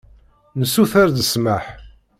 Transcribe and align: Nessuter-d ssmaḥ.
Nessuter-d 0.59 1.17
ssmaḥ. 1.21 1.65